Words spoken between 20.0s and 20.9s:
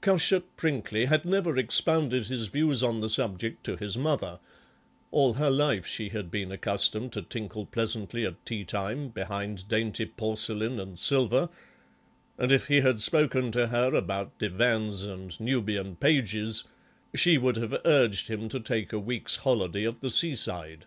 the seaside.